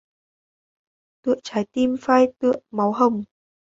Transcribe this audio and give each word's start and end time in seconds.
Tựa 1.21 1.35
trái 1.43 1.65
tim 1.71 1.95
phai 2.01 2.27
tựa 2.39 2.53
máu 2.71 2.91
hồng. 2.91 3.23